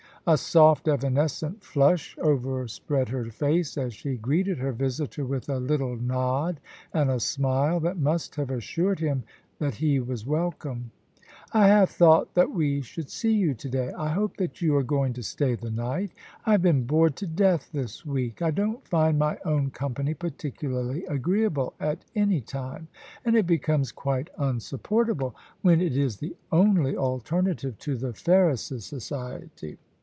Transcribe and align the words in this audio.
A 0.27 0.37
soft 0.37 0.87
evanescent 0.87 1.63
flush 1.63 2.15
overspread 2.21 3.09
her 3.09 3.25
face 3.31 3.75
as 3.75 3.95
she 3.95 4.17
greeted 4.17 4.59
her 4.59 4.71
visitor 4.71 5.25
with 5.25 5.49
a 5.49 5.57
little 5.57 5.97
nod 5.97 6.59
and 6.93 7.09
a 7.09 7.19
smile 7.19 7.79
that 7.79 7.97
must 7.97 8.35
have 8.35 8.51
assured 8.51 8.99
him 8.99 9.23
that 9.57 9.73
he 9.73 9.99
was 9.99 10.23
welcome. 10.23 10.91
* 11.21 11.25
I 11.53 11.69
half 11.69 11.89
thought 11.89 12.35
that 12.35 12.51
we 12.51 12.81
should 12.81 13.09
see 13.09 13.33
you 13.33 13.55
to 13.55 13.67
day. 13.67 13.91
I 13.93 14.09
hope 14.09 14.37
that 14.37 14.61
you 14.61 14.75
are 14.75 14.83
going 14.83 15.13
to 15.13 15.23
stay 15.23 15.55
the 15.55 15.71
night 15.71 16.11
I 16.45 16.51
have 16.51 16.61
been 16.61 16.83
bored 16.85 17.15
to 17.15 17.25
death 17.25 17.71
this 17.73 18.05
week. 18.05 18.43
I 18.43 18.51
don't 18.51 18.87
find 18.87 19.17
my 19.17 19.39
own 19.43 19.71
company 19.71 20.13
particularly 20.13 21.03
agreeable 21.07 21.73
at 21.79 22.05
any 22.15 22.41
time, 22.41 22.89
and 23.25 23.35
it 23.35 23.47
becomes 23.47 23.91
quite 23.91 24.29
unsupportable 24.37 25.35
when 25.63 25.81
it 25.81 25.97
is 25.97 26.17
the 26.17 26.35
only 26.51 26.95
alternative 26.95 27.75
to 27.79 27.97
the 27.97 28.13
Ferris's 28.13 28.85
society.' 28.85 29.79